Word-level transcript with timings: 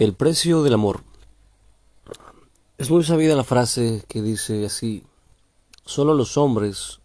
El 0.00 0.14
precio 0.14 0.62
del 0.62 0.72
amor. 0.72 1.02
Es 2.78 2.90
muy 2.90 3.04
sabida 3.04 3.36
la 3.36 3.44
frase 3.44 4.02
que 4.08 4.22
dice 4.22 4.64
así, 4.64 5.04
solo 5.84 6.14
los 6.14 6.38
hombres 6.38 7.00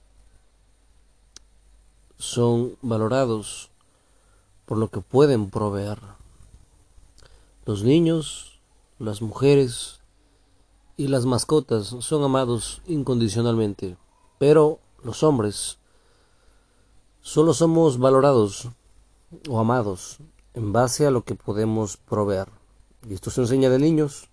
son 2.18 2.78
valorados 2.82 3.70
por 4.66 4.78
lo 4.78 4.88
que 4.92 5.02
pueden 5.02 5.50
proveer. 5.50 6.00
Los 7.66 7.84
niños, 7.84 8.62
las 8.98 9.22
mujeres 9.22 10.00
y 10.96 11.10
las 11.10 11.26
mascotas 11.26 11.88
son 12.00 12.24
amados 12.24 12.82
incondicionalmente, 12.88 13.98
pero 14.40 14.80
los 15.04 15.22
hombres 15.22 15.80
solo 17.20 17.54
somos 17.54 17.98
valorados 17.98 18.70
o 19.50 19.60
amados 19.60 20.20
en 20.54 20.72
base 20.72 21.06
a 21.06 21.12
lo 21.12 21.26
que 21.26 21.36
podemos 21.36 21.98
proveer. 21.98 22.48
Y 23.08 23.14
esto 23.14 23.30
se 23.30 23.42
enseña 23.42 23.70
de 23.70 23.80
niños. 23.80 24.30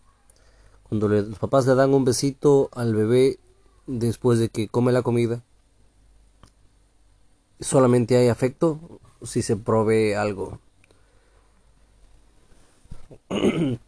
Cuando 0.88 1.08
los 1.08 1.38
papás 1.38 1.66
le 1.66 1.74
dan 1.74 1.94
un 1.94 2.04
besito 2.04 2.68
al 2.72 2.94
bebé 2.94 3.38
después 3.86 4.38
de 4.38 4.48
que 4.48 4.68
come 4.68 4.92
la 4.92 5.02
comida, 5.02 5.42
solamente 7.60 8.16
hay 8.16 8.28
afecto 8.28 9.00
si 9.22 9.42
se 9.42 9.56
provee 9.56 10.14
algo. 10.14 10.58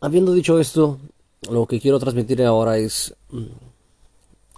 Habiendo 0.00 0.32
dicho 0.32 0.60
esto, 0.60 0.98
lo 1.50 1.66
que 1.66 1.80
quiero 1.80 1.98
transmitir 1.98 2.42
ahora 2.44 2.78
es 2.78 3.14
mm, 3.30 3.46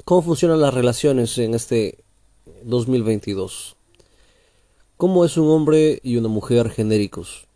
cómo 0.05 0.23
funcionan 0.23 0.61
las 0.61 0.75
relaciones 0.75 1.39
en 1.39 1.55
este 1.55 2.05
2022. 2.65 3.77
¿Cómo 4.97 5.25
es 5.25 5.39
un 5.39 5.49
hombre 5.49 6.01
y 6.03 6.17
una 6.17 6.29
mujer 6.29 6.69
genéricos? 6.71 7.47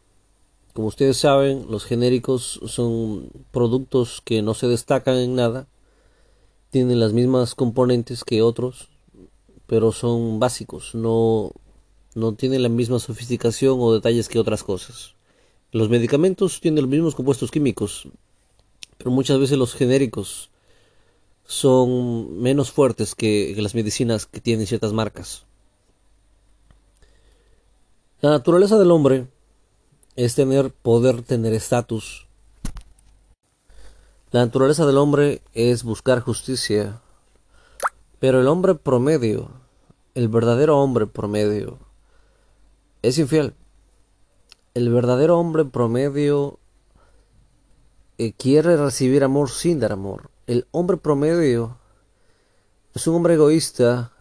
Como 0.74 0.88
ustedes 0.88 1.18
saben, 1.18 1.66
los 1.70 1.84
genéricos 1.84 2.60
son 2.66 3.30
productos 3.52 4.20
que 4.24 4.42
no 4.42 4.54
se 4.54 4.66
destacan 4.66 5.16
en 5.18 5.36
nada, 5.36 5.68
tienen 6.70 6.98
las 6.98 7.12
mismas 7.12 7.54
componentes 7.54 8.24
que 8.24 8.42
otros, 8.42 8.88
pero 9.68 9.92
son 9.92 10.40
básicos, 10.40 10.96
no, 10.96 11.52
no 12.16 12.34
tienen 12.34 12.64
la 12.64 12.68
misma 12.68 12.98
sofisticación 12.98 13.78
o 13.78 13.94
detalles 13.94 14.28
que 14.28 14.40
otras 14.40 14.64
cosas. 14.64 15.14
Los 15.70 15.90
medicamentos 15.90 16.60
tienen 16.60 16.82
los 16.82 16.90
mismos 16.90 17.14
compuestos 17.14 17.52
químicos, 17.52 18.08
pero 18.98 19.12
muchas 19.12 19.38
veces 19.38 19.56
los 19.56 19.74
genéricos 19.74 20.50
son 21.46 22.42
menos 22.42 22.72
fuertes 22.72 23.14
que, 23.14 23.52
que 23.54 23.62
las 23.62 23.76
medicinas 23.76 24.26
que 24.26 24.40
tienen 24.40 24.66
ciertas 24.66 24.92
marcas. 24.92 25.44
La 28.20 28.30
naturaleza 28.30 28.76
del 28.76 28.90
hombre 28.90 29.28
es 30.16 30.34
tener 30.34 30.70
poder, 30.70 31.22
tener 31.22 31.52
estatus. 31.52 32.26
La 34.30 34.44
naturaleza 34.44 34.86
del 34.86 34.98
hombre 34.98 35.42
es 35.52 35.84
buscar 35.84 36.20
justicia. 36.20 37.00
Pero 38.20 38.40
el 38.40 38.48
hombre 38.48 38.74
promedio, 38.74 39.50
el 40.14 40.28
verdadero 40.28 40.78
hombre 40.78 41.06
promedio, 41.06 41.78
es 43.02 43.18
infiel. 43.18 43.54
El 44.72 44.92
verdadero 44.92 45.38
hombre 45.38 45.64
promedio 45.64 46.58
eh, 48.18 48.32
quiere 48.32 48.76
recibir 48.76 49.24
amor 49.24 49.50
sin 49.50 49.78
dar 49.78 49.92
amor. 49.92 50.30
El 50.46 50.66
hombre 50.70 50.96
promedio 50.96 51.76
es 52.94 53.06
un 53.06 53.16
hombre 53.16 53.34
egoísta 53.34 54.12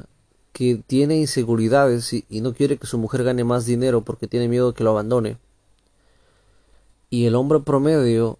que 0.51 0.83
tiene 0.85 1.17
inseguridades 1.17 2.13
y, 2.13 2.25
y 2.29 2.41
no 2.41 2.53
quiere 2.53 2.77
que 2.77 2.87
su 2.87 2.97
mujer 2.97 3.23
gane 3.23 3.43
más 3.43 3.65
dinero 3.65 4.01
porque 4.01 4.27
tiene 4.27 4.47
miedo 4.47 4.71
de 4.71 4.73
que 4.75 4.83
lo 4.83 4.91
abandone. 4.91 5.37
Y 7.13 7.27
el 7.27 7.35
hombre 7.35 7.59
promedio 7.59 8.39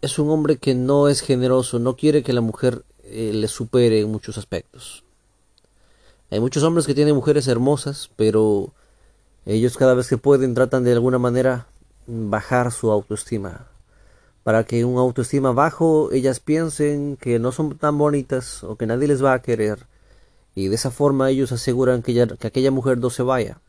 es 0.00 0.18
un 0.18 0.28
hombre 0.30 0.56
que 0.56 0.74
no 0.74 1.06
es 1.06 1.20
generoso, 1.20 1.78
no 1.78 1.94
quiere 1.94 2.24
que 2.24 2.32
la 2.32 2.40
mujer 2.40 2.84
eh, 3.04 3.30
le 3.32 3.46
supere 3.46 4.00
en 4.00 4.10
muchos 4.10 4.38
aspectos. 4.38 5.04
Hay 6.32 6.40
muchos 6.40 6.64
hombres 6.64 6.84
que 6.84 6.96
tienen 6.96 7.14
mujeres 7.14 7.46
hermosas, 7.46 8.10
pero 8.16 8.72
ellos 9.46 9.76
cada 9.76 9.94
vez 9.94 10.08
que 10.08 10.18
pueden 10.18 10.54
tratan 10.54 10.82
de 10.82 10.94
alguna 10.94 11.20
manera 11.20 11.68
bajar 12.08 12.72
su 12.72 12.90
autoestima. 12.90 13.68
Para 14.42 14.64
que 14.64 14.84
un 14.84 14.98
autoestima 14.98 15.52
bajo 15.52 16.10
ellas 16.10 16.40
piensen 16.40 17.16
que 17.16 17.38
no 17.38 17.52
son 17.52 17.78
tan 17.78 17.98
bonitas 17.98 18.64
o 18.64 18.74
que 18.74 18.86
nadie 18.86 19.06
les 19.06 19.22
va 19.22 19.34
a 19.34 19.42
querer. 19.42 19.86
Y 20.56 20.66
de 20.66 20.74
esa 20.74 20.90
forma 20.90 21.30
ellos 21.30 21.52
aseguran 21.52 22.02
que, 22.02 22.26
que 22.36 22.46
aquella 22.48 22.72
mujer 22.72 22.98
no 22.98 23.10
se 23.10 23.22
vaya. 23.22 23.60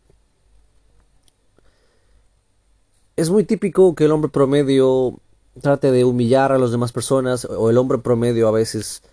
Es 3.15 3.29
muy 3.29 3.43
típico 3.43 3.95
que 3.95 4.05
el 4.05 4.11
hombre 4.11 4.29
promedio 4.29 5.19
trate 5.61 5.91
de 5.91 6.03
humillar 6.03 6.51
a 6.51 6.57
las 6.57 6.71
demás 6.71 6.91
personas 6.91 7.45
o 7.45 7.69
el 7.69 7.77
hombre 7.77 7.99
promedio 7.99 8.47
a 8.47 8.51
veces 8.51 9.03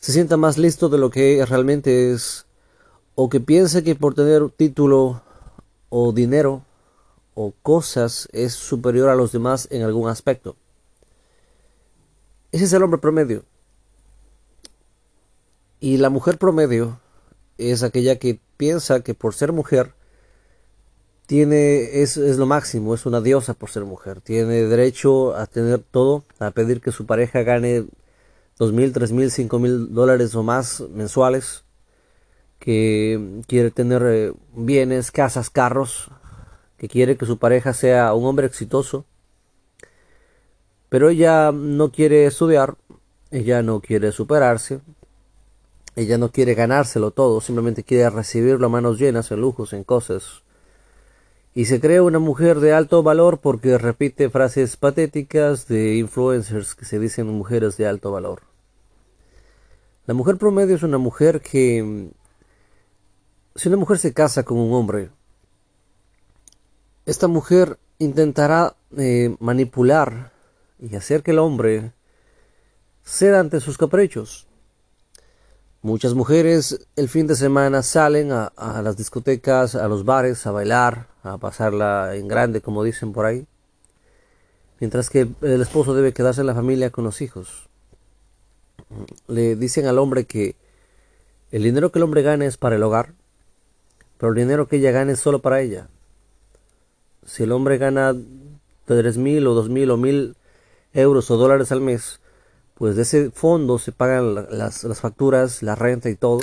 se 0.00 0.12
sienta 0.12 0.36
más 0.36 0.56
listo 0.56 0.88
de 0.88 0.98
lo 0.98 1.10
que 1.10 1.44
realmente 1.44 2.12
es 2.12 2.46
o 3.14 3.28
que 3.28 3.40
piense 3.40 3.82
que 3.82 3.94
por 3.94 4.14
tener 4.14 4.50
título 4.50 5.22
o 5.88 6.12
dinero 6.12 6.62
o 7.34 7.52
cosas 7.62 8.28
es 8.32 8.54
superior 8.54 9.08
a 9.10 9.14
los 9.14 9.32
demás 9.32 9.68
en 9.70 9.82
algún 9.82 10.08
aspecto. 10.08 10.56
Ese 12.52 12.64
es 12.64 12.72
el 12.72 12.82
hombre 12.82 12.98
promedio. 12.98 13.44
Y 15.80 15.98
la 15.98 16.08
mujer 16.08 16.38
promedio 16.38 17.00
es 17.58 17.82
aquella 17.82 18.16
que 18.16 18.40
piensa 18.56 19.00
que 19.00 19.12
por 19.12 19.34
ser 19.34 19.52
mujer 19.52 19.95
tiene, 21.26 22.02
es, 22.02 22.16
es 22.16 22.38
lo 22.38 22.46
máximo, 22.46 22.94
es 22.94 23.04
una 23.04 23.20
diosa 23.20 23.54
por 23.54 23.70
ser 23.70 23.84
mujer, 23.84 24.20
tiene 24.20 24.62
derecho 24.62 25.36
a 25.36 25.46
tener 25.46 25.80
todo, 25.80 26.24
a 26.38 26.52
pedir 26.52 26.80
que 26.80 26.92
su 26.92 27.04
pareja 27.04 27.42
gane 27.42 27.84
dos 28.58 28.72
mil, 28.72 28.92
tres 28.92 29.12
mil, 29.12 29.30
cinco 29.30 29.58
mil 29.58 29.92
dólares 29.92 30.34
o 30.36 30.42
más 30.42 30.82
mensuales, 30.92 31.64
que 32.58 33.42
quiere 33.48 33.70
tener 33.70 34.02
eh, 34.06 34.32
bienes, 34.54 35.10
casas, 35.10 35.50
carros, 35.50 36.08
que 36.78 36.88
quiere 36.88 37.16
que 37.16 37.26
su 37.26 37.38
pareja 37.38 37.74
sea 37.74 38.14
un 38.14 38.24
hombre 38.24 38.46
exitoso, 38.46 39.04
pero 40.88 41.10
ella 41.10 41.50
no 41.52 41.90
quiere 41.90 42.26
estudiar, 42.26 42.76
ella 43.32 43.62
no 43.62 43.80
quiere 43.80 44.12
superarse, 44.12 44.80
ella 45.96 46.18
no 46.18 46.30
quiere 46.30 46.54
ganárselo 46.54 47.10
todo, 47.10 47.40
simplemente 47.40 47.82
quiere 47.82 48.08
recibirlo 48.10 48.66
a 48.66 48.70
manos 48.70 48.98
llenas 48.98 49.30
en 49.32 49.40
lujos, 49.40 49.72
en 49.72 49.82
cosas 49.82 50.42
y 51.56 51.64
se 51.64 51.80
cree 51.80 52.02
una 52.02 52.18
mujer 52.18 52.60
de 52.60 52.74
alto 52.74 53.02
valor 53.02 53.40
porque 53.40 53.78
repite 53.78 54.28
frases 54.28 54.76
patéticas 54.76 55.66
de 55.66 55.96
influencers 55.96 56.74
que 56.74 56.84
se 56.84 56.98
dicen 56.98 57.28
mujeres 57.28 57.78
de 57.78 57.86
alto 57.86 58.12
valor. 58.12 58.42
La 60.04 60.12
mujer 60.12 60.36
promedio 60.36 60.76
es 60.76 60.82
una 60.82 60.98
mujer 60.98 61.40
que, 61.40 62.10
si 63.54 63.68
una 63.68 63.78
mujer 63.78 63.96
se 63.96 64.12
casa 64.12 64.42
con 64.42 64.58
un 64.58 64.74
hombre, 64.74 65.08
esta 67.06 67.26
mujer 67.26 67.78
intentará 67.98 68.76
eh, 68.94 69.34
manipular 69.40 70.32
y 70.78 70.94
hacer 70.94 71.22
que 71.22 71.30
el 71.30 71.38
hombre 71.38 71.92
ceda 73.02 73.40
ante 73.40 73.60
sus 73.60 73.78
caprichos. 73.78 74.46
Muchas 75.86 76.14
mujeres 76.14 76.84
el 76.96 77.08
fin 77.08 77.28
de 77.28 77.36
semana 77.36 77.80
salen 77.84 78.32
a, 78.32 78.50
las 78.82 78.96
discotecas, 78.96 79.76
a 79.76 79.86
los 79.86 80.04
bares, 80.04 80.44
a 80.44 80.50
bailar, 80.50 81.06
a 81.22 81.38
pasarla 81.38 82.16
en 82.16 82.26
grande, 82.26 82.60
como 82.60 82.82
dicen 82.82 83.12
por 83.12 83.24
ahí. 83.24 83.46
Mientras 84.80 85.10
que 85.10 85.28
el 85.42 85.62
esposo 85.62 85.94
debe 85.94 86.12
quedarse 86.12 86.40
en 86.40 86.48
la 86.48 86.56
familia 86.56 86.90
con 86.90 87.04
los 87.04 87.22
hijos. 87.22 87.68
Le 89.28 89.54
dicen 89.54 89.86
al 89.86 90.00
hombre 90.00 90.24
que 90.24 90.56
el 91.52 91.62
dinero 91.62 91.92
que 91.92 92.00
el 92.00 92.02
hombre 92.02 92.22
gane 92.22 92.46
es 92.46 92.56
para 92.56 92.74
el 92.74 92.82
hogar, 92.82 93.12
pero 94.18 94.30
el 94.30 94.38
dinero 94.38 94.66
que 94.66 94.78
ella 94.78 94.90
gane 94.90 95.12
es 95.12 95.20
solo 95.20 95.40
para 95.40 95.60
ella. 95.60 95.86
Si 97.24 97.44
el 97.44 97.52
hombre 97.52 97.78
gana 97.78 98.12
tres 98.86 99.18
mil 99.18 99.46
o 99.46 99.54
dos 99.54 99.68
mil 99.68 99.88
o 99.92 99.96
mil 99.96 100.34
euros 100.92 101.30
o 101.30 101.36
dólares 101.36 101.70
al 101.70 101.80
mes, 101.80 102.18
pues 102.76 102.94
de 102.94 103.02
ese 103.02 103.30
fondo 103.30 103.78
se 103.78 103.90
pagan 103.90 104.34
las, 104.34 104.84
facturas, 105.00 105.62
la 105.62 105.74
renta 105.74 106.10
y 106.10 106.14
todo, 106.14 106.40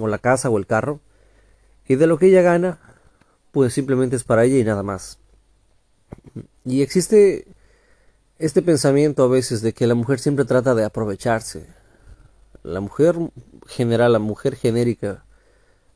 o 0.00 0.08
la 0.08 0.18
casa 0.18 0.50
o 0.50 0.58
el 0.58 0.66
carro, 0.66 1.00
y 1.86 1.94
de 1.94 2.08
lo 2.08 2.18
que 2.18 2.26
ella 2.26 2.42
gana, 2.42 2.80
pues 3.52 3.72
simplemente 3.72 4.16
es 4.16 4.24
para 4.24 4.44
ella 4.44 4.58
y 4.58 4.64
nada 4.64 4.82
más. 4.82 5.18
Y 6.64 6.82
existe 6.82 7.46
este 8.38 8.62
pensamiento 8.62 9.22
a 9.22 9.28
veces 9.28 9.62
de 9.62 9.72
que 9.72 9.86
la 9.86 9.94
mujer 9.94 10.18
siempre 10.18 10.44
trata 10.44 10.74
de 10.74 10.84
aprovecharse. 10.84 11.66
La 12.64 12.80
mujer 12.80 13.14
general, 13.68 14.12
la 14.12 14.18
mujer 14.18 14.56
genérica, 14.56 15.24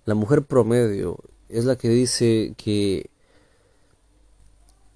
la 0.05 0.15
mujer 0.15 0.45
promedio, 0.45 1.19
es 1.49 1.65
la 1.65 1.77
que 1.77 1.89
dice 1.89 2.55
que 2.57 3.11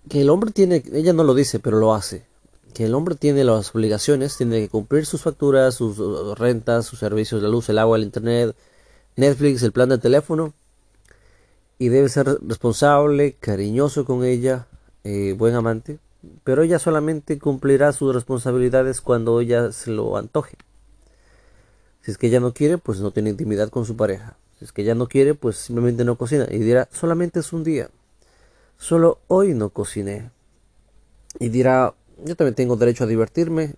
que 0.09 0.21
el 0.21 0.31
hombre 0.31 0.51
tiene, 0.51 0.83
ella 0.93 1.13
no 1.13 1.25
lo 1.25 1.33
dice, 1.33 1.61
pero 1.61 1.79
lo 1.79 1.95
hace 1.95 2.27
que 2.73 2.85
el 2.85 2.95
hombre 2.95 3.15
tiene 3.15 3.45
las 3.45 3.75
obligaciones, 3.75 4.37
tiene 4.37 4.61
que 4.61 4.69
cumplir 4.69 5.07
sus 5.07 5.23
facturas, 5.23 5.75
sus 5.75 5.99
uh, 5.99 6.35
rentas, 6.35 6.87
sus 6.87 6.99
servicios, 6.99 7.43
la 7.43 7.49
luz, 7.49 7.69
el 7.69 7.79
agua, 7.79 7.97
el 7.97 8.05
internet, 8.05 8.57
Netflix, 9.17 9.63
el 9.63 9.73
plan 9.73 9.89
de 9.89 9.99
teléfono, 9.99 10.55
y 11.79 11.89
debe 11.89 12.09
ser 12.09 12.39
responsable, 12.43 13.35
cariñoso 13.41 14.05
con 14.05 14.25
ella, 14.25 14.67
eh, 15.05 15.35
buen 15.37 15.55
amante, 15.55 15.99
pero 16.45 16.63
ella 16.63 16.79
solamente 16.79 17.39
cumplirá 17.39 17.93
sus 17.93 18.15
responsabilidades 18.15 19.01
cuando 19.01 19.41
ella 19.41 19.73
se 19.73 19.91
lo 19.91 20.17
antoje. 20.17 20.57
Si 22.03 22.11
es 22.11 22.19
que 22.19 22.29
ella 22.29 22.41
no 22.41 22.53
quiere, 22.53 22.79
pues 22.79 23.01
no 23.01 23.11
tiene 23.11 23.31
intimidad 23.31 23.69
con 23.69 23.85
su 23.85 23.97
pareja. 23.97 24.37
Si 24.59 24.65
es 24.65 24.73
que 24.73 24.83
ella 24.83 24.95
no 24.95 25.09
quiere, 25.09 25.35
pues 25.35 25.57
simplemente 25.57 26.05
no 26.05 26.17
cocina. 26.17 26.47
Y 26.51 26.59
dirá, 26.59 26.89
solamente 26.93 27.41
es 27.41 27.53
un 27.53 27.65
día. 27.65 27.91
Solo 28.77 29.19
hoy 29.29 29.55
no 29.55 29.71
cociné. 29.71 30.31
Y 31.39 31.49
dirá, 31.49 31.95
yo 32.25 32.37
también 32.37 32.55
tengo 32.55 32.77
derecho 32.77 33.05
a 33.05 33.07
divertirme. 33.07 33.75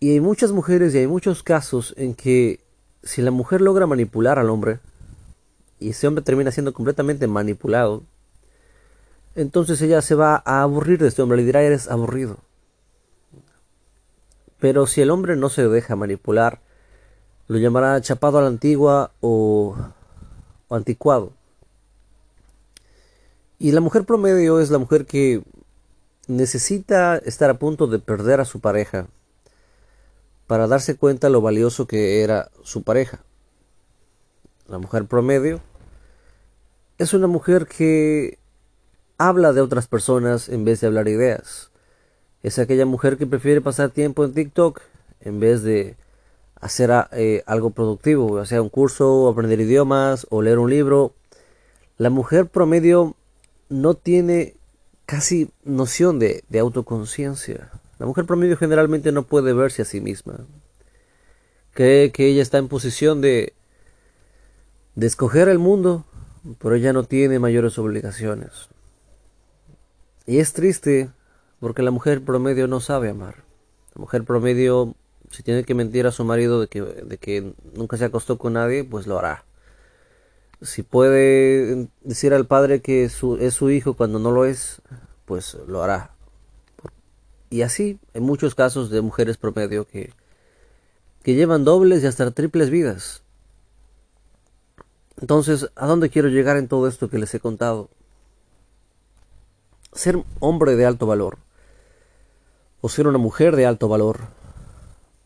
Y 0.00 0.10
hay 0.10 0.20
muchas 0.20 0.52
mujeres 0.52 0.94
y 0.94 0.98
hay 0.98 1.06
muchos 1.06 1.42
casos 1.42 1.94
en 1.96 2.14
que 2.14 2.60
si 3.02 3.22
la 3.22 3.30
mujer 3.30 3.60
logra 3.60 3.86
manipular 3.86 4.38
al 4.38 4.50
hombre, 4.50 4.80
y 5.78 5.90
ese 5.90 6.06
hombre 6.06 6.24
termina 6.24 6.50
siendo 6.50 6.72
completamente 6.72 7.26
manipulado, 7.26 8.02
entonces 9.34 9.80
ella 9.82 10.00
se 10.02 10.14
va 10.14 10.42
a 10.44 10.62
aburrir 10.62 10.98
de 10.98 11.08
este 11.08 11.22
hombre, 11.22 11.38
le 11.38 11.44
dirá 11.44 11.62
eres 11.62 11.88
aburrido. 11.88 12.38
Pero 14.58 14.86
si 14.86 15.02
el 15.02 15.10
hombre 15.10 15.36
no 15.36 15.50
se 15.50 15.68
deja 15.68 15.96
manipular, 15.96 16.60
lo 17.46 17.58
llamará 17.58 18.00
chapado 18.00 18.38
a 18.38 18.42
la 18.42 18.48
antigua 18.48 19.12
o, 19.20 19.76
o 20.68 20.74
anticuado. 20.74 21.32
Y 23.58 23.72
la 23.72 23.80
mujer 23.80 24.04
promedio 24.04 24.60
es 24.60 24.70
la 24.70 24.78
mujer 24.78 25.06
que 25.06 25.42
necesita 26.26 27.16
estar 27.18 27.50
a 27.50 27.58
punto 27.58 27.86
de 27.86 27.98
perder 27.98 28.40
a 28.40 28.44
su 28.44 28.60
pareja 28.60 29.08
para 30.46 30.66
darse 30.66 30.96
cuenta 30.96 31.28
lo 31.28 31.40
valioso 31.40 31.86
que 31.86 32.22
era 32.22 32.50
su 32.62 32.82
pareja. 32.82 33.20
La 34.68 34.78
mujer 34.78 35.06
promedio 35.06 35.60
es 36.98 37.14
una 37.14 37.26
mujer 37.26 37.66
que 37.66 38.38
habla 39.18 39.52
de 39.52 39.60
otras 39.60 39.86
personas 39.86 40.48
en 40.48 40.64
vez 40.64 40.80
de 40.80 40.86
hablar 40.86 41.08
ideas. 41.08 41.70
Es 42.42 42.58
aquella 42.58 42.86
mujer 42.86 43.16
que 43.16 43.26
prefiere 43.26 43.60
pasar 43.60 43.90
tiempo 43.90 44.24
en 44.24 44.34
TikTok 44.34 44.80
en 45.20 45.40
vez 45.40 45.62
de 45.62 45.96
hacer 46.60 46.90
eh, 47.12 47.42
algo 47.46 47.70
productivo, 47.70 48.44
sea 48.44 48.62
un 48.62 48.68
curso, 48.68 49.28
aprender 49.28 49.60
idiomas 49.60 50.26
o 50.30 50.42
leer 50.42 50.58
un 50.58 50.70
libro. 50.70 51.12
La 51.98 52.10
mujer 52.10 52.46
promedio 52.46 53.14
no 53.68 53.94
tiene 53.94 54.54
casi 55.06 55.50
noción 55.64 56.18
de, 56.18 56.44
de 56.48 56.58
autoconciencia. 56.58 57.70
La 57.98 58.06
mujer 58.06 58.26
promedio 58.26 58.56
generalmente 58.56 59.12
no 59.12 59.22
puede 59.22 59.52
verse 59.54 59.82
a 59.82 59.86
sí 59.86 60.00
misma. 60.00 60.40
Cree 61.72 62.12
que 62.12 62.26
ella 62.26 62.42
está 62.42 62.58
en 62.58 62.68
posición 62.68 63.20
de, 63.20 63.54
de 64.94 65.06
escoger 65.06 65.48
el 65.48 65.58
mundo, 65.58 66.04
pero 66.58 66.74
ella 66.74 66.92
no 66.92 67.04
tiene 67.04 67.38
mayores 67.38 67.78
obligaciones. 67.78 68.68
Y 70.26 70.38
es 70.38 70.52
triste 70.52 71.10
porque 71.60 71.82
la 71.82 71.90
mujer 71.90 72.22
promedio 72.22 72.66
no 72.66 72.80
sabe 72.80 73.08
amar. 73.08 73.44
La 73.94 74.00
mujer 74.00 74.24
promedio, 74.24 74.94
si 75.30 75.42
tiene 75.42 75.64
que 75.64 75.74
mentir 75.74 76.06
a 76.06 76.12
su 76.12 76.24
marido 76.24 76.60
de 76.60 76.66
que, 76.68 76.82
de 76.82 77.16
que 77.16 77.54
nunca 77.74 77.96
se 77.96 78.04
acostó 78.04 78.36
con 78.36 78.54
nadie, 78.54 78.84
pues 78.84 79.06
lo 79.06 79.18
hará. 79.18 79.45
Si 80.62 80.82
puede 80.82 81.88
decir 82.02 82.32
al 82.32 82.46
padre 82.46 82.80
que 82.80 83.04
es 83.04 83.12
su 83.12 83.70
hijo 83.70 83.94
cuando 83.94 84.18
no 84.18 84.30
lo 84.30 84.44
es, 84.44 84.80
pues 85.26 85.56
lo 85.66 85.82
hará. 85.82 86.12
Y 87.50 87.62
así, 87.62 87.98
en 88.14 88.22
muchos 88.22 88.54
casos 88.54 88.90
de 88.90 89.02
mujeres 89.02 89.36
promedio 89.36 89.86
que, 89.86 90.12
que 91.22 91.34
llevan 91.34 91.64
dobles 91.64 92.02
y 92.02 92.06
hasta 92.06 92.30
triples 92.30 92.70
vidas. 92.70 93.22
Entonces, 95.20 95.70
¿a 95.76 95.86
dónde 95.86 96.10
quiero 96.10 96.28
llegar 96.28 96.56
en 96.56 96.68
todo 96.68 96.88
esto 96.88 97.08
que 97.08 97.18
les 97.18 97.34
he 97.34 97.40
contado? 97.40 97.88
Ser 99.92 100.22
hombre 100.40 100.76
de 100.76 100.86
alto 100.86 101.06
valor 101.06 101.38
o 102.80 102.88
ser 102.88 103.06
una 103.06 103.18
mujer 103.18 103.56
de 103.56 103.66
alto 103.66 103.88
valor 103.88 104.28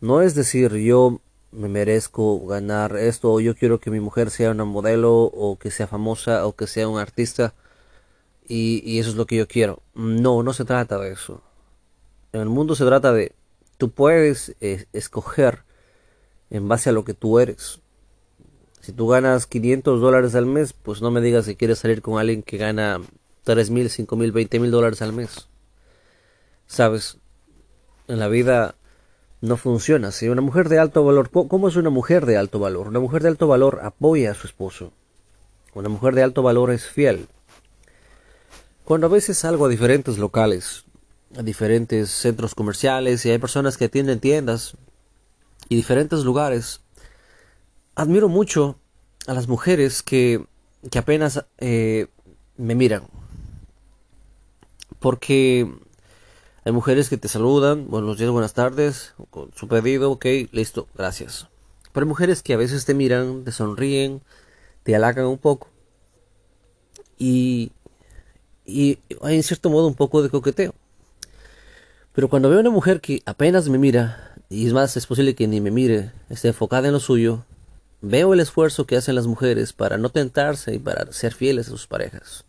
no 0.00 0.23
es 0.23 0.35
decir 0.35 0.75
yo 0.76 1.21
me 1.52 1.69
merezco 1.69 2.47
ganar 2.47 2.97
esto 2.97 3.32
o 3.32 3.41
yo 3.41 3.55
quiero 3.56 3.81
que 3.81 3.91
mi 3.91 4.00
mujer 4.00 4.31
sea 4.31 4.50
una 4.52 4.64
modelo 4.64 5.23
o 5.23 5.58
que 5.58 5.70
sea 5.70 5.87
famosa 5.87 6.47
o 6.47 6.55
que 6.55 6.67
sea 6.67 6.88
un 6.88 6.99
artista 6.99 7.55
y, 8.47 8.99
eso 8.99 9.11
es 9.11 9.17
lo 9.17 9.26
que 9.26 9.37
yo 9.37 9.47
quiero. 9.47 9.81
No, 9.94 10.43
no 10.43 10.52
se 10.52 10.64
trata 10.64 10.99
de 10.99 11.12
eso. 11.12 11.41
En 12.32 12.41
el 12.41 12.49
mundo 12.49 12.75
se 12.75 12.85
trata 12.85 13.12
de 13.12 13.32
tú 13.79 13.91
puedes 13.91 14.56
eh, 14.61 14.87
escoger 14.93 15.62
en 16.50 16.69
base 16.69 16.91
a 16.91 16.93
lo 16.93 17.05
que 17.05 17.14
tú 17.14 17.38
eres. 17.38 17.81
Si 18.81 18.93
tú 18.93 19.06
ganas 19.06 19.47
500 19.47 20.00
dólares 20.00 20.35
al 20.35 20.47
mes, 20.47 20.73
pues 20.73 21.00
no 21.00 21.12
me 21.12 21.20
digas 21.20 21.47
que 21.47 21.56
quieres 21.56 21.79
salir 21.79 22.02
con 22.02 22.19
alguien 22.19 22.43
que 22.43 22.56
gana 22.56 23.00
3 23.44 23.70
mil, 23.70 23.88
5 23.88 24.17
mil, 24.17 24.32
20 24.32 24.58
mil 24.58 24.70
dólares 24.70 25.00
al 25.02 25.12
mes. 25.12 25.49
Sabes, 26.67 27.19
en 28.08 28.19
la 28.19 28.29
vida 28.29 28.75
no 29.41 29.57
funciona 29.57 30.13
Si 30.13 30.29
Una 30.29 30.43
mujer 30.43 30.69
de 30.69 30.79
alto 30.79 31.05
valor, 31.05 31.31
¿cómo 31.31 31.69
es 31.69 31.77
una 31.77 31.91
mujer 31.91 32.27
de 32.27 32.37
alto 32.37 32.59
valor? 32.59 32.89
Una 32.89 33.01
mujer 33.01 33.23
de 33.23 33.29
alto 33.29 33.47
valor 33.47 33.81
apoya 33.83 34.33
a 34.33 34.35
su 34.35 34.47
esposo. 34.47 34.93
Una 35.75 35.89
mujer 35.89 36.15
de 36.15 36.23
alto 36.23 36.43
valor 36.43 36.71
es 36.71 36.87
fiel. 36.87 37.29
Cuando 38.85 39.07
a 39.07 39.11
veces 39.11 39.39
salgo 39.39 39.67
a 39.67 39.69
diferentes 39.69 40.19
locales, 40.19 40.85
a 41.37 41.43
diferentes 41.43 42.11
centros 42.11 42.55
comerciales 42.55 43.25
y 43.25 43.31
hay 43.31 43.39
personas 43.39 43.77
que 43.77 43.85
atienden 43.85 44.21
tiendas 44.21 44.77
y 45.69 45.77
diferentes 45.77 46.25
lugares, 46.25 46.81
admiro 47.95 48.29
mucho 48.29 48.79
a 49.27 49.35
las 49.35 49.47
mujeres 49.47 50.03
que, 50.03 50.45
que 50.91 50.99
apenas 50.99 51.47
eh, 51.59 52.09
me 52.57 52.75
miran. 52.75 53.05
Porque 54.99 55.73
hay 56.71 56.75
mujeres 56.75 57.09
que 57.09 57.17
te 57.17 57.29
saludan, 57.29 57.91
buenos 57.91 58.17
días, 58.17 58.31
buenas 58.31 58.55
tardes, 58.55 59.15
con 59.31 59.51
su 59.55 59.67
pedido, 59.67 60.13
ok, 60.13 60.27
listo, 60.53 60.87
gracias. 60.97 61.49
Pero 61.93 62.05
hay 62.05 62.09
mujeres 62.09 62.43
que 62.43 62.55
a 62.55 62.57
veces 62.57 62.85
te 62.85 62.95
miran, 62.95 63.45
te 63.45 63.53
sonríen, 63.53 64.23
te 64.85 64.95
halagan 64.95 65.27
un 65.27 65.39
poco. 65.39 65.69
Y 67.19 67.73
y 68.65 68.99
hay 69.23 69.37
en 69.37 69.43
cierto 69.43 69.69
modo 69.69 69.89
un 69.89 69.95
poco 69.95 70.23
de 70.23 70.31
coqueteo. 70.31 70.75
Pero 72.13 72.29
cuando 72.29 72.51
veo 72.51 72.61
una 72.61 72.71
mujer 72.71 73.01
que 73.01 73.21
apenas 73.27 73.69
me 73.69 73.79
mira, 73.79 74.35
y 74.49 74.67
es 74.67 74.73
más, 74.73 74.97
es 74.97 75.07
posible 75.07 75.35
que 75.35 75.49
ni 75.49 75.61
me 75.61 75.71
mire, 75.71 76.13
esté 76.29 76.49
enfocada 76.49 76.87
en 76.87 76.95
lo 76.95 77.01
suyo, 77.01 77.45
veo 78.01 78.33
el 78.33 78.41
esfuerzo 78.41 78.87
que 78.87 78.97
hacen 78.97 79.17
las 79.17 79.27
mujeres 79.27 79.73
para 79.73 79.99
no 79.99 80.11
tentarse 80.11 80.75
y 80.75 80.79
para 80.79 81.11
ser 81.13 81.35
fieles 81.35 81.67
a 81.67 81.71
sus 81.71 81.87
parejas. 81.87 82.45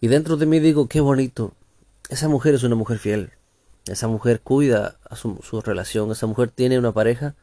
Y 0.00 0.08
dentro 0.08 0.36
de 0.36 0.46
mí 0.46 0.60
digo, 0.60 0.88
qué 0.88 1.00
bonito, 1.00 1.54
esa 2.08 2.28
mujer 2.28 2.54
es 2.54 2.62
una 2.62 2.76
mujer 2.76 2.98
fiel, 2.98 3.32
esa 3.86 4.08
mujer 4.08 4.40
cuida 4.40 4.98
a 5.08 5.16
su, 5.16 5.38
relación, 5.64 6.10
esa 6.10 6.26
mujer 6.26 6.50
tiene 6.50 6.78
una 6.78 6.92
pareja 6.92 7.34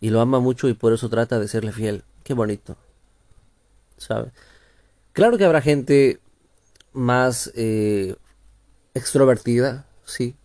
y 0.00 0.10
lo 0.10 0.20
ama 0.20 0.40
mucho 0.40 0.68
y 0.68 0.74
por 0.74 0.92
eso 0.92 1.08
trata 1.08 1.38
de 1.38 1.48
serle 1.48 1.72
fiel, 1.72 2.04
qué 2.22 2.34
bonito. 2.34 2.76
¿Sabe? 3.96 4.30
Claro 5.12 5.38
que 5.38 5.44
habrá 5.44 5.62
gente 5.62 6.20
más 6.92 7.50
eh, 7.54 8.16
extrovertida, 8.94 9.86
sí. 10.04 10.36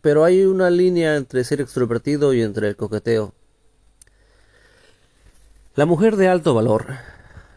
Pero 0.00 0.24
hay 0.24 0.44
una 0.44 0.70
línea 0.70 1.16
entre 1.16 1.44
ser 1.44 1.60
extrovertido 1.60 2.32
y 2.32 2.42
entre 2.42 2.68
el 2.68 2.76
coqueteo. 2.76 3.34
La 5.74 5.86
mujer 5.86 6.16
de 6.16 6.28
alto 6.28 6.54
valor 6.54 6.86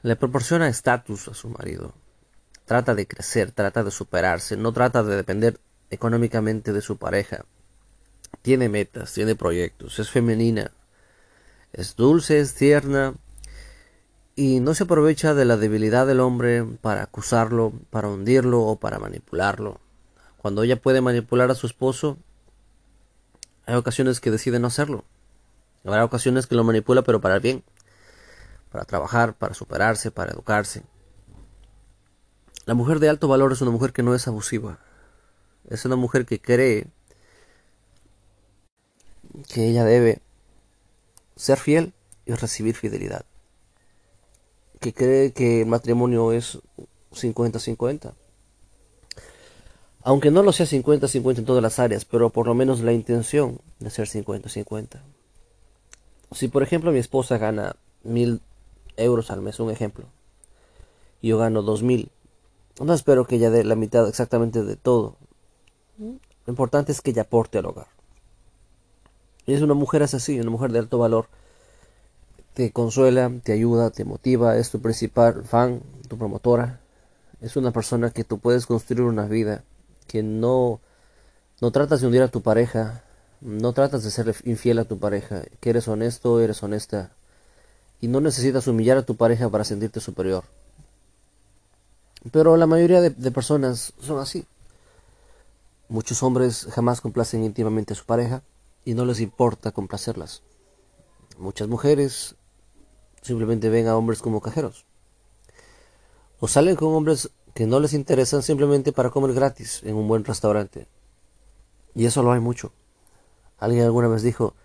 le 0.01 0.15
proporciona 0.15 0.67
estatus 0.67 1.27
a 1.27 1.33
su 1.33 1.49
marido. 1.49 1.93
Trata 2.65 2.95
de 2.95 3.07
crecer, 3.07 3.51
trata 3.51 3.83
de 3.83 3.91
superarse, 3.91 4.55
no 4.57 4.71
trata 4.71 5.03
de 5.03 5.15
depender 5.15 5.59
económicamente 5.89 6.73
de 6.73 6.81
su 6.81 6.97
pareja. 6.97 7.45
Tiene 8.41 8.69
metas, 8.69 9.13
tiene 9.13 9.35
proyectos, 9.35 9.99
es 9.99 10.09
femenina, 10.09 10.71
es 11.73 11.95
dulce, 11.95 12.39
es 12.39 12.55
tierna, 12.55 13.15
y 14.35 14.59
no 14.59 14.73
se 14.73 14.83
aprovecha 14.83 15.33
de 15.33 15.45
la 15.45 15.57
debilidad 15.57 16.07
del 16.07 16.19
hombre 16.19 16.63
para 16.81 17.03
acusarlo, 17.03 17.73
para 17.89 18.07
hundirlo 18.07 18.61
o 18.61 18.79
para 18.79 18.97
manipularlo. 18.97 19.79
Cuando 20.37 20.63
ella 20.63 20.81
puede 20.81 21.01
manipular 21.01 21.51
a 21.51 21.55
su 21.55 21.67
esposo, 21.67 22.17
hay 23.65 23.75
ocasiones 23.75 24.19
que 24.19 24.31
decide 24.31 24.59
no 24.59 24.67
hacerlo. 24.67 25.05
Habrá 25.85 26.03
ocasiones 26.03 26.47
que 26.47 26.55
lo 26.55 26.63
manipula 26.63 27.03
pero 27.03 27.21
para 27.21 27.35
el 27.35 27.41
bien, 27.41 27.63
para 28.71 28.85
trabajar, 28.85 29.35
para 29.35 29.53
superarse, 29.53 30.11
para 30.11 30.31
educarse. 30.31 30.83
La 32.65 32.73
mujer 32.73 32.99
de 32.99 33.09
alto 33.09 33.27
valor 33.27 33.51
es 33.51 33.61
una 33.61 33.71
mujer 33.71 33.93
que 33.93 34.03
no 34.03 34.15
es 34.15 34.27
abusiva. 34.27 34.79
Es 35.69 35.85
una 35.85 35.95
mujer 35.95 36.25
que 36.25 36.39
cree 36.39 36.87
que 39.51 39.67
ella 39.67 39.83
debe 39.83 40.21
ser 41.35 41.57
fiel 41.57 41.93
y 42.25 42.33
recibir 42.33 42.75
fidelidad 42.75 43.25
que 44.83 44.93
cree 44.93 45.31
que 45.31 45.61
el 45.61 45.67
matrimonio 45.67 46.33
es 46.33 46.59
50-50. 47.13 48.13
Aunque 50.03 50.29
no 50.29 50.43
lo 50.43 50.51
sea 50.51 50.65
50-50 50.65 51.37
en 51.37 51.45
todas 51.45 51.63
las 51.63 51.79
áreas, 51.79 52.03
pero 52.03 52.29
por 52.29 52.47
lo 52.47 52.53
menos 52.53 52.81
la 52.81 52.91
intención 52.91 53.61
de 53.79 53.89
ser 53.89 54.09
50-50. 54.09 54.99
Si 56.33 56.49
por 56.49 56.63
ejemplo 56.63 56.91
mi 56.91 56.99
esposa 56.99 57.37
gana 57.37 57.77
mil 58.03 58.41
euros 58.97 59.31
al 59.31 59.41
mes, 59.41 59.61
un 59.61 59.71
ejemplo, 59.71 60.05
yo 61.21 61.37
gano 61.37 61.61
dos 61.61 61.81
mil, 61.81 62.11
No 62.79 62.93
espero 62.93 63.25
que 63.25 63.35
ella 63.35 63.51
dé 63.51 63.63
la 63.63 63.75
mitad 63.75 64.07
exactamente 64.07 64.63
de 64.63 64.75
todo. 64.75 65.15
Lo 65.97 66.51
importante 66.51 66.91
es 66.91 67.01
que 67.01 67.11
ella 67.11 67.21
aporte 67.21 67.59
al 67.59 67.65
hogar. 67.67 67.87
Y 69.45 69.53
es 69.53 69.61
una 69.61 69.73
mujer 69.73 70.03
así, 70.03 70.39
una 70.39 70.49
mujer 70.49 70.71
de 70.71 70.79
alto 70.79 70.97
valor. 70.97 71.27
Te 72.53 72.71
consuela, 72.71 73.31
te 73.43 73.53
ayuda, 73.53 73.91
te 73.91 74.05
motiva, 74.05 74.57
es 74.57 74.69
tu 74.69 74.81
principal 74.81 75.43
fan, 75.43 75.81
tu 76.07 76.17
promotora. 76.17 76.79
Es 77.41 77.55
una 77.55 77.71
persona 77.71 78.09
que 78.09 78.23
tú 78.23 78.39
puedes 78.39 78.65
construir 78.65 79.03
una 79.03 79.25
vida, 79.25 79.63
que 80.07 80.23
no, 80.23 80.79
no 81.61 81.71
tratas 81.71 82.01
de 82.01 82.07
hundir 82.07 82.21
a 82.21 82.29
tu 82.29 82.41
pareja, 82.41 83.03
no 83.41 83.73
tratas 83.73 84.03
de 84.03 84.11
ser 84.11 84.33
infiel 84.45 84.79
a 84.79 84.85
tu 84.85 84.97
pareja, 84.97 85.43
que 85.59 85.69
eres 85.69 85.87
honesto, 85.87 86.39
eres 86.39 86.63
honesta. 86.63 87.11
Y 88.01 88.07
no 88.07 88.21
necesitas 88.21 88.67
humillar 88.67 88.97
a 88.97 89.05
tu 89.05 89.15
pareja 89.15 89.49
para 89.49 89.63
sentirte 89.63 89.99
superior. 89.99 90.43
Pero 92.31 92.55
la 92.57 92.67
mayoría 92.67 93.01
de, 93.01 93.31
personas 93.31 93.93
son 93.99 94.19
así. 94.19 94.45
Muchos 95.89 96.23
hombres 96.23 96.67
jamás 96.71 97.01
complacen 97.01 97.43
íntimamente 97.43 97.93
a 97.93 97.95
su 97.95 98.05
pareja 98.05 98.43
y 98.85 98.93
no 98.93 99.05
les 99.05 99.19
importa 99.19 99.71
complacerlas. 99.71 100.41
Muchas 101.37 101.67
mujeres 101.67 102.35
simplemente 103.21 103.69
ven 103.69 103.87
a 103.87 103.97
hombres 103.97 104.21
como 104.21 104.41
cajeros. 104.41 104.85
O 106.39 106.47
salen 106.47 106.75
con 106.75 106.93
hombres 106.93 107.29
que 107.53 107.67
no 107.67 107.79
les 107.79 107.93
interesan 107.93 108.41
simplemente 108.41 108.91
para 108.91 109.09
comer 109.09 109.33
gratis 109.33 109.81
en 109.83 109.95
un 109.95 110.07
buen 110.07 110.23
restaurante. 110.23 110.87
Y 111.93 112.05
eso 112.05 112.23
lo 112.23 112.31
hay 112.31 112.39
mucho. 112.39 112.71
Alguien 113.59 113.83
alguna 113.83 114.07
vez 114.07 114.23
dijo, 114.23 114.55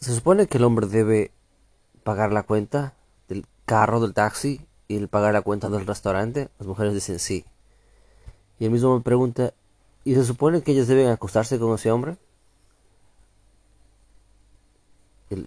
se 0.00 0.14
supone 0.14 0.46
que 0.46 0.58
el 0.58 0.64
hombre 0.64 0.86
debe 0.86 1.30
pagar 2.04 2.32
la 2.32 2.42
cuenta 2.42 2.94
del 3.28 3.46
carro, 3.64 4.00
del 4.00 4.14
taxi, 4.14 4.66
y 4.88 4.96
el 4.96 5.08
pagar 5.08 5.32
la 5.32 5.42
cuenta 5.42 5.68
del 5.68 5.86
restaurante. 5.86 6.48
Las 6.58 6.66
mujeres 6.66 6.94
dicen 6.94 7.18
sí. 7.18 7.44
Y 8.58 8.64
el 8.64 8.70
mismo 8.70 8.96
me 8.96 9.02
pregunta, 9.02 9.52
¿y 10.04 10.14
se 10.14 10.24
supone 10.24 10.62
que 10.62 10.72
ellas 10.72 10.88
deben 10.88 11.08
acostarse 11.08 11.58
con 11.58 11.74
ese 11.74 11.90
hombre? 11.90 12.16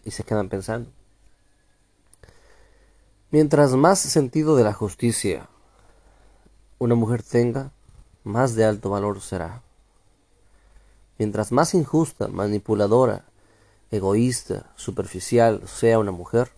y 0.03 0.11
se 0.11 0.23
quedan 0.23 0.49
pensando. 0.49 0.91
Mientras 3.31 3.71
más 3.75 3.99
sentido 3.99 4.57
de 4.57 4.65
la 4.65 4.73
justicia 4.73 5.47
una 6.79 6.95
mujer 6.95 7.23
tenga, 7.23 7.71
más 8.23 8.55
de 8.55 8.63
alto 8.63 8.89
valor 8.89 9.19
será. 9.21 9.61
Mientras 11.17 11.51
más 11.51 11.73
injusta, 11.73 12.29
manipuladora, 12.29 13.25
egoísta, 13.91 14.71
superficial 14.75 15.67
sea 15.67 15.99
una 15.99 16.11
mujer, 16.11 16.51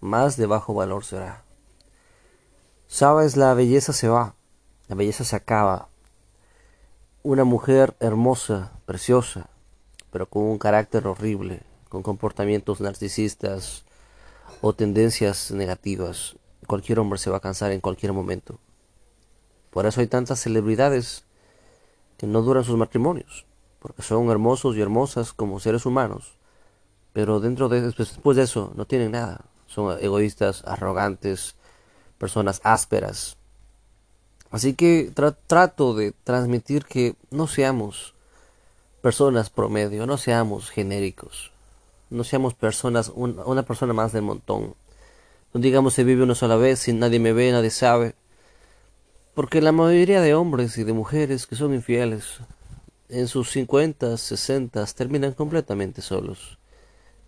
más 0.00 0.36
de 0.36 0.46
bajo 0.46 0.74
valor 0.74 1.04
será. 1.04 1.44
Sabes, 2.92 3.38
la 3.38 3.54
belleza 3.54 3.94
se 3.94 4.06
va, 4.06 4.34
la 4.86 4.94
belleza 4.94 5.24
se 5.24 5.34
acaba. 5.34 5.88
Una 7.22 7.44
mujer 7.44 7.96
hermosa, 8.00 8.72
preciosa, 8.84 9.48
pero 10.10 10.26
con 10.26 10.42
un 10.42 10.58
carácter 10.58 11.06
horrible, 11.06 11.62
con 11.88 12.02
comportamientos 12.02 12.82
narcisistas 12.82 13.84
o 14.60 14.74
tendencias 14.74 15.52
negativas, 15.52 16.36
cualquier 16.66 16.98
hombre 16.98 17.18
se 17.18 17.30
va 17.30 17.38
a 17.38 17.40
cansar 17.40 17.72
en 17.72 17.80
cualquier 17.80 18.12
momento. 18.12 18.58
Por 19.70 19.86
eso 19.86 20.02
hay 20.02 20.06
tantas 20.06 20.40
celebridades 20.40 21.24
que 22.18 22.26
no 22.26 22.42
duran 22.42 22.62
sus 22.62 22.76
matrimonios, 22.76 23.46
porque 23.78 24.02
son 24.02 24.28
hermosos 24.28 24.76
y 24.76 24.82
hermosas 24.82 25.32
como 25.32 25.60
seres 25.60 25.86
humanos, 25.86 26.34
pero 27.14 27.40
dentro 27.40 27.70
de 27.70 27.80
después 27.80 28.36
de 28.36 28.42
eso 28.42 28.70
no 28.76 28.84
tienen 28.84 29.12
nada. 29.12 29.46
Son 29.66 29.96
egoístas, 29.98 30.62
arrogantes, 30.66 31.56
personas 32.22 32.60
ásperas. 32.62 33.36
Así 34.50 34.70
que 34.74 35.10
trato 35.46 35.94
de 35.94 36.12
transmitir 36.24 36.84
que 36.84 37.16
no 37.30 37.46
seamos 37.46 38.14
personas 39.02 39.50
promedio, 39.50 40.06
no 40.06 40.16
seamos 40.16 40.70
genéricos 40.70 41.52
no 42.12 42.24
seamos 42.24 42.54
personas, 42.54 43.10
una 43.14 43.62
persona 43.62 43.94
más 43.94 44.12
del 44.12 44.22
montón. 44.22 44.74
No 45.54 45.60
digamos 45.60 45.94
se 45.94 46.04
vive 46.04 46.22
una 46.22 46.34
sola 46.34 46.56
vez, 46.56 46.80
sin 46.80 46.98
nadie 46.98 47.18
me 47.18 47.32
ve, 47.32 47.50
nadie 47.50 47.70
sabe. 47.70 48.14
Porque 49.34 49.62
la 49.62 49.72
mayoría 49.72 50.20
de 50.20 50.34
hombres 50.34 50.76
y 50.76 50.84
de 50.84 50.92
mujeres 50.92 51.46
que 51.46 51.56
son 51.56 51.72
infieles, 51.72 52.40
en 53.08 53.28
sus 53.28 53.50
50, 53.50 54.16
60, 54.16 54.84
terminan 54.94 55.32
completamente 55.32 56.02
solos. 56.02 56.58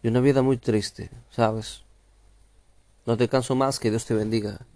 Y 0.02 0.08
una 0.08 0.20
vida 0.20 0.42
muy 0.42 0.58
triste, 0.58 1.10
¿sabes? 1.30 1.82
No 3.06 3.16
te 3.16 3.28
canso 3.28 3.54
más, 3.54 3.78
que 3.80 3.90
Dios 3.90 4.04
te 4.04 4.14
bendiga. 4.14 4.66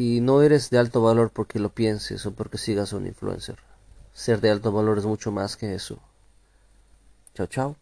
Y 0.00 0.22
no 0.22 0.40
eres 0.40 0.70
de 0.70 0.78
alto 0.78 1.02
valor 1.02 1.30
porque 1.30 1.58
lo 1.58 1.68
pienses 1.68 2.24
o 2.24 2.32
porque 2.32 2.56
sigas 2.56 2.94
un 2.94 3.06
influencer. 3.06 3.58
Ser 4.14 4.40
de 4.40 4.48
alto 4.48 4.72
valor 4.72 4.96
es 4.96 5.04
mucho 5.04 5.30
más 5.30 5.58
que 5.58 5.74
eso. 5.74 5.98
Chao, 7.34 7.46
chao. 7.46 7.76